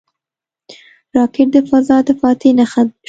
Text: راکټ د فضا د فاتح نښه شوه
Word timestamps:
راکټ 1.15 1.47
د 1.53 1.57
فضا 1.69 1.97
د 2.07 2.09
فاتح 2.19 2.49
نښه 2.57 2.83
شوه 2.85 2.91